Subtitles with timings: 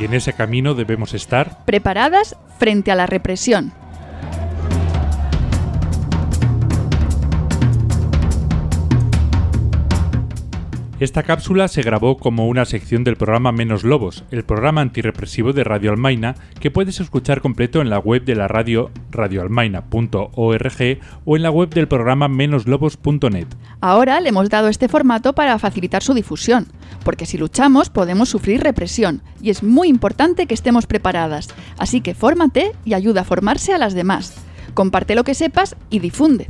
[0.00, 3.72] En ese camino debemos estar preparadas frente a la represión.
[11.00, 15.64] Esta cápsula se grabó como una sección del programa Menos Lobos, el programa antirrepresivo de
[15.64, 21.42] Radio Almaina, que puedes escuchar completo en la web de la radio radioalmaina.org o en
[21.42, 23.46] la web del programa menoslobos.net.
[23.80, 26.66] Ahora le hemos dado este formato para facilitar su difusión,
[27.04, 32.14] porque si luchamos podemos sufrir represión y es muy importante que estemos preparadas, así que
[32.14, 34.34] fórmate y ayuda a formarse a las demás.
[34.74, 36.48] Comparte lo que sepas y difunde.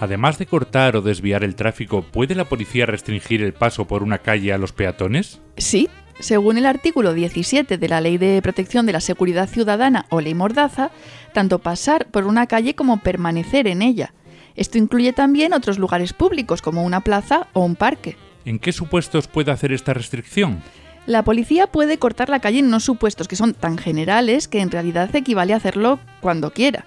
[0.00, 4.18] Además de cortar o desviar el tráfico, ¿puede la policía restringir el paso por una
[4.18, 5.42] calle a los peatones?
[5.58, 10.22] Sí, según el artículo 17 de la Ley de Protección de la Seguridad Ciudadana o
[10.22, 10.90] Ley Mordaza,
[11.34, 14.14] tanto pasar por una calle como permanecer en ella.
[14.56, 18.16] Esto incluye también otros lugares públicos como una plaza o un parque.
[18.46, 20.62] ¿En qué supuestos puede hacer esta restricción?
[21.04, 24.70] La policía puede cortar la calle en unos supuestos que son tan generales que en
[24.70, 26.86] realidad equivale a hacerlo cuando quiera.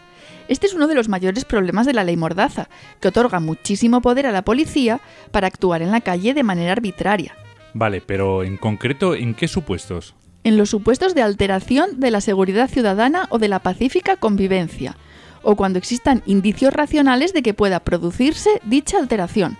[0.54, 4.28] Este es uno de los mayores problemas de la ley Mordaza, que otorga muchísimo poder
[4.28, 5.02] a la policía
[5.32, 7.36] para actuar en la calle de manera arbitraria.
[7.73, 10.14] Vale, pero en concreto, ¿en qué supuestos?
[10.44, 14.95] En los supuestos de alteración de la seguridad ciudadana o de la pacífica convivencia,
[15.42, 19.58] o cuando existan indicios racionales de que pueda producirse dicha alteración.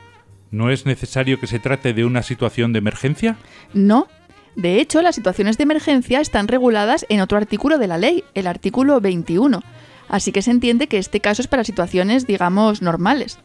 [0.52, 3.38] ¿No es necesario que se trate de una situación de emergencia?
[3.74, 4.08] No.
[4.56, 8.46] De hecho, las situaciones de emergencia están reguladas en otro artículo de la ley, el
[8.46, 9.64] artículo 21,
[10.10, 13.40] Así que se entiende que este caso es para situaciones, digamos, normales.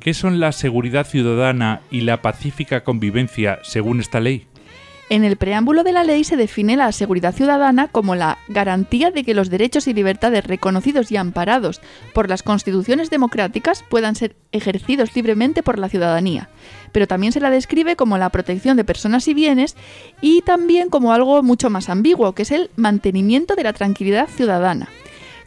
[0.00, 4.46] ¿Qué son la seguridad ciudadana y la pacífica convivencia según esta ley?
[5.10, 9.24] En el preámbulo de la ley se define la seguridad ciudadana como la garantía de
[9.24, 11.80] que los derechos y libertades reconocidos y amparados
[12.12, 16.50] por las constituciones democráticas puedan ser ejercidos libremente por la ciudadanía.
[16.92, 19.76] Pero también se la describe como la protección de personas y bienes
[20.20, 24.90] y también como algo mucho más ambiguo, que es el mantenimiento de la tranquilidad ciudadana.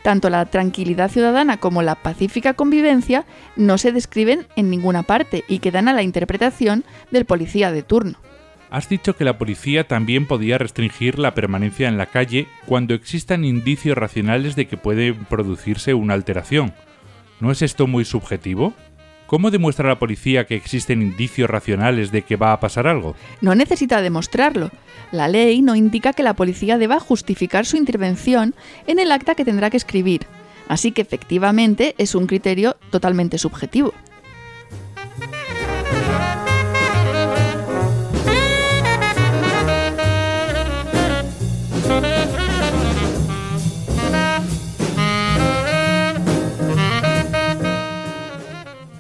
[0.04, 3.26] Tanto la tranquilidad ciudadana como la pacífica convivencia
[3.56, 8.18] no se describen en ninguna parte y quedan a la interpretación del policía de turno.
[8.72, 13.44] Has dicho que la policía también podía restringir la permanencia en la calle cuando existan
[13.44, 16.74] indicios racionales de que puede producirse una alteración.
[17.42, 18.74] ¿No es esto muy subjetivo?
[19.32, 23.16] ¿Cómo demuestra la policía que existen indicios racionales de que va a pasar algo?
[23.40, 24.72] No necesita demostrarlo.
[25.14, 28.54] La ley no indica que la policía deba justificar su intervención
[28.88, 30.28] en el acta que tendrá que escribir.
[30.68, 33.94] Así que efectivamente es un criterio totalmente subjetivo.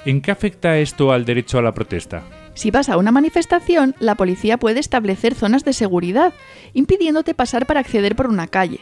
[0.03, 2.23] ¿En qué afecta esto al derecho a la protesta?
[2.55, 6.33] Si vas a una manifestación, la policía puede establecer zonas de seguridad,
[6.73, 8.79] impidiéndote pasar para acceder por una calle.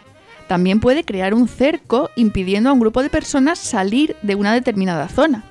[0.47, 5.09] También puede crear un cerco impidiendo a un grupo de personas salir de una determinada
[5.09, 5.43] zona.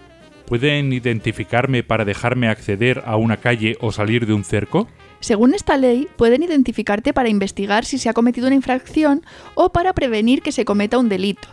[0.46, 4.88] ¿Pueden identificarme para dejarme acceder a una calle o salir de un cerco?
[5.20, 9.22] Según esta ley, pueden identificarte para investigar si se ha cometido una infracción
[9.54, 11.48] o para prevenir que se cometa un delito.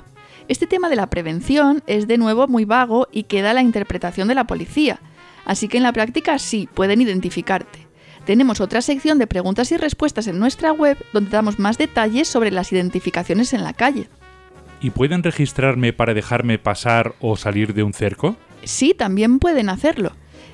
[0.48, 4.28] Este tema de la prevención es de nuevo muy vago y queda a la interpretación
[4.28, 5.00] de la policía,
[5.44, 7.88] así que en la práctica sí pueden identificarte.
[8.26, 12.52] Tenemos otra sección de preguntas y respuestas en nuestra web donde damos más detalles sobre
[12.52, 14.08] las identificaciones en la calle.
[14.82, 18.36] ¿Y pueden registrarme para dejarme pasar o salir de un cerco?
[18.64, 20.12] Sí, también pueden hacerlo.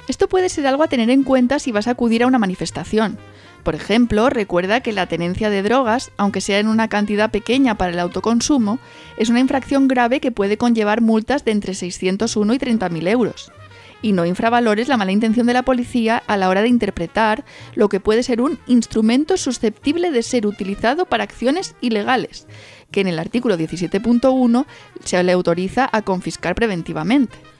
[0.07, 3.17] Esto puede ser algo a tener en cuenta si vas a acudir a una manifestación.
[3.63, 7.91] Por ejemplo, recuerda que la tenencia de drogas, aunque sea en una cantidad pequeña para
[7.91, 8.79] el autoconsumo,
[9.17, 13.51] es una infracción grave que puede conllevar multas de entre 601 y 30.000 euros.
[14.01, 17.87] Y no infravalores la mala intención de la policía a la hora de interpretar lo
[17.87, 22.47] que puede ser un instrumento susceptible de ser utilizado para acciones ilegales,
[22.89, 24.65] que en el artículo 17.1
[25.03, 27.50] se le autoriza a confiscar preventivamente.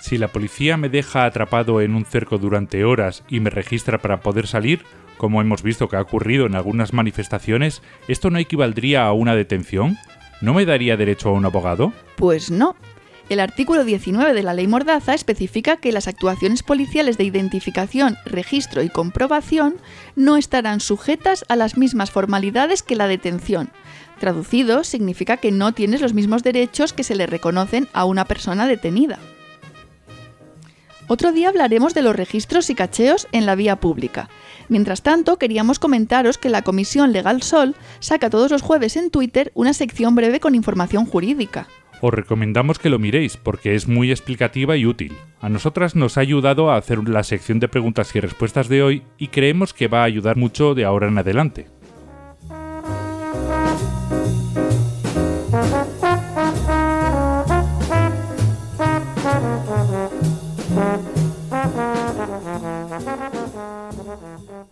[0.00, 4.20] Si la policía me deja atrapado en un cerco durante horas y me registra para
[4.20, 4.82] poder salir,
[5.18, 9.98] como hemos visto que ha ocurrido en algunas manifestaciones, ¿esto no equivaldría a una detención?
[10.40, 11.92] ¿No me daría derecho a un abogado?
[12.16, 12.74] Pues no.
[13.28, 18.82] El artículo 19 de la ley Mordaza especifica que las actuaciones policiales de identificación, registro
[18.82, 19.76] y comprobación
[20.16, 23.70] no estarán sujetas a las mismas formalidades que la detención.
[24.18, 28.66] Traducido, significa que no tienes los mismos derechos que se le reconocen a una persona
[28.66, 29.18] detenida.
[31.12, 34.28] Otro día hablaremos de los registros y cacheos en la vía pública.
[34.68, 39.50] Mientras tanto, queríamos comentaros que la Comisión Legal Sol saca todos los jueves en Twitter
[39.54, 41.66] una sección breve con información jurídica.
[42.00, 45.16] Os recomendamos que lo miréis porque es muy explicativa y útil.
[45.40, 49.02] A nosotras nos ha ayudado a hacer la sección de preguntas y respuestas de hoy
[49.18, 51.66] y creemos que va a ayudar mucho de ahora en adelante.